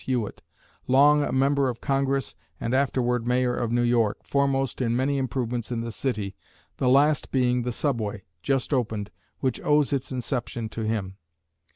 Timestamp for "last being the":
6.89-7.71